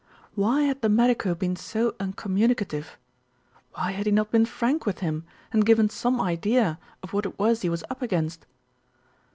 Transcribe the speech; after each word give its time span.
Why 0.33 0.63
had 0.63 0.81
the 0.81 0.89
medico 0.89 1.35
been 1.35 1.55
so 1.55 1.93
uncommunicative? 1.99 2.97
Why 3.75 3.91
had 3.91 4.07
he 4.07 4.11
not 4.11 4.31
been 4.31 4.47
frank 4.47 4.87
with 4.87 4.97
him, 5.01 5.25
and 5.53 5.63
given 5.63 5.91
some 5.91 6.19
idea 6.19 6.79
of 7.03 7.13
what 7.13 7.27
it 7.27 7.37
was 7.37 7.61
he 7.61 7.69
was 7.69 7.83
up 7.87 8.01
against? 8.01 8.47